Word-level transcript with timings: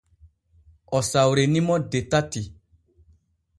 O 0.97 0.99
sawrini 1.09 1.61
mo 1.67 1.75
de 1.91 1.99
tati. 2.11 2.41